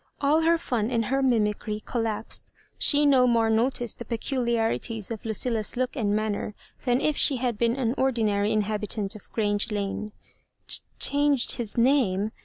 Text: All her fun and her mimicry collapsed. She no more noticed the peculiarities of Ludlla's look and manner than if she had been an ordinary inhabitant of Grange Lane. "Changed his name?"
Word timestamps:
All 0.19 0.41
her 0.41 0.57
fun 0.57 0.89
and 0.89 1.05
her 1.05 1.21
mimicry 1.21 1.79
collapsed. 1.85 2.51
She 2.79 3.05
no 3.05 3.27
more 3.27 3.51
noticed 3.51 3.99
the 3.99 4.03
peculiarities 4.05 5.11
of 5.11 5.21
Ludlla's 5.25 5.77
look 5.77 5.95
and 5.95 6.15
manner 6.15 6.55
than 6.85 6.99
if 6.99 7.15
she 7.15 7.35
had 7.37 7.55
been 7.55 7.75
an 7.75 7.93
ordinary 7.99 8.51
inhabitant 8.51 9.15
of 9.15 9.31
Grange 9.31 9.71
Lane. 9.71 10.11
"Changed 10.97 11.57
his 11.57 11.77
name?" 11.77 12.31